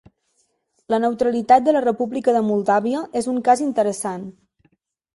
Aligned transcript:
La 0.93 0.99
neutralitat 1.03 1.69
de 1.69 1.77
la 1.77 1.85
República 1.87 2.37
de 2.39 2.43
Moldàvia 2.49 3.05
és 3.23 3.31
un 3.37 3.41
cas 3.51 3.65
interessant. 3.71 4.29